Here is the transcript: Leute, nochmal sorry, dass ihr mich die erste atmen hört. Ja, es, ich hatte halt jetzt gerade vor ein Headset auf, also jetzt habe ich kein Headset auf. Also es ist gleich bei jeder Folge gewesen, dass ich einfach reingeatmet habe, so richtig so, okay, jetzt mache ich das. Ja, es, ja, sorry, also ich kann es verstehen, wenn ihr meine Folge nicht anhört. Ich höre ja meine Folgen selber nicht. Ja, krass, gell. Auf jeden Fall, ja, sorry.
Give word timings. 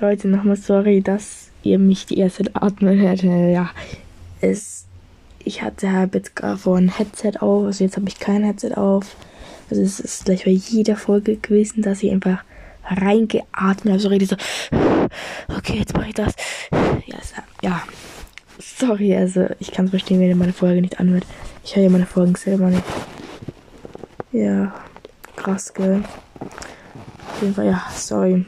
Leute, 0.00 0.28
nochmal 0.28 0.56
sorry, 0.56 1.02
dass 1.02 1.50
ihr 1.62 1.78
mich 1.78 2.06
die 2.06 2.18
erste 2.18 2.44
atmen 2.54 2.98
hört. 2.98 3.22
Ja, 3.22 3.70
es, 4.40 4.86
ich 5.44 5.62
hatte 5.62 5.92
halt 5.92 6.14
jetzt 6.14 6.34
gerade 6.34 6.56
vor 6.56 6.78
ein 6.78 6.88
Headset 6.88 7.32
auf, 7.40 7.66
also 7.66 7.84
jetzt 7.84 7.96
habe 7.96 8.08
ich 8.08 8.18
kein 8.18 8.42
Headset 8.42 8.76
auf. 8.76 9.14
Also 9.68 9.82
es 9.82 10.00
ist 10.00 10.24
gleich 10.24 10.44
bei 10.46 10.52
jeder 10.52 10.96
Folge 10.96 11.36
gewesen, 11.36 11.82
dass 11.82 12.02
ich 12.02 12.10
einfach 12.10 12.42
reingeatmet 12.86 13.92
habe, 13.92 14.00
so 14.00 14.08
richtig 14.08 14.30
so, 14.30 14.36
okay, 15.54 15.78
jetzt 15.78 15.94
mache 15.94 16.08
ich 16.08 16.14
das. 16.14 16.34
Ja, 17.06 17.16
es, 17.20 17.34
ja, 17.62 17.82
sorry, 18.58 19.14
also 19.14 19.48
ich 19.58 19.70
kann 19.70 19.84
es 19.84 19.90
verstehen, 19.90 20.18
wenn 20.18 20.28
ihr 20.28 20.36
meine 20.36 20.54
Folge 20.54 20.80
nicht 20.80 20.98
anhört. 20.98 21.26
Ich 21.62 21.76
höre 21.76 21.84
ja 21.84 21.90
meine 21.90 22.06
Folgen 22.06 22.34
selber 22.36 22.68
nicht. 22.68 22.82
Ja, 24.32 24.74
krass, 25.36 25.74
gell. 25.74 26.02
Auf 26.40 27.42
jeden 27.42 27.54
Fall, 27.54 27.66
ja, 27.66 27.82
sorry. 27.94 28.46